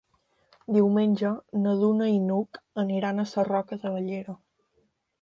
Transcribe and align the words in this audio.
Diumenge 0.77 1.33
na 1.67 1.75
Duna 1.83 2.09
i 2.15 2.17
n'Hug 2.31 2.63
aniran 2.87 3.27
a 3.27 3.29
Sarroca 3.37 3.83
de 3.85 3.97
Bellera. 3.99 4.41